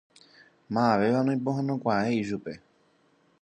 [0.73, 2.53] Mavavéva noipohãnokuaái ichupe.